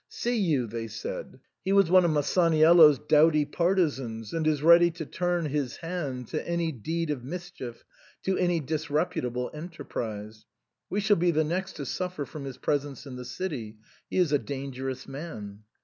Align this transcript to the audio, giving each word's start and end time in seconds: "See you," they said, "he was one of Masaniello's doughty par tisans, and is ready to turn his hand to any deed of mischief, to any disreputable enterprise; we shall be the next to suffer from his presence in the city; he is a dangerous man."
"See 0.23 0.35
you," 0.39 0.65
they 0.65 0.87
said, 0.87 1.39
"he 1.63 1.71
was 1.73 1.91
one 1.91 2.03
of 2.05 2.09
Masaniello's 2.09 2.97
doughty 2.97 3.45
par 3.45 3.75
tisans, 3.75 4.33
and 4.33 4.47
is 4.47 4.63
ready 4.63 4.89
to 4.89 5.05
turn 5.05 5.45
his 5.45 5.75
hand 5.77 6.27
to 6.29 6.43
any 6.43 6.71
deed 6.71 7.11
of 7.11 7.23
mischief, 7.23 7.85
to 8.23 8.35
any 8.35 8.59
disreputable 8.61 9.51
enterprise; 9.53 10.47
we 10.89 11.01
shall 11.01 11.17
be 11.17 11.29
the 11.29 11.43
next 11.43 11.73
to 11.73 11.85
suffer 11.85 12.25
from 12.25 12.45
his 12.45 12.57
presence 12.57 13.05
in 13.05 13.15
the 13.15 13.25
city; 13.25 13.77
he 14.09 14.17
is 14.17 14.31
a 14.31 14.39
dangerous 14.39 15.07
man." 15.07 15.59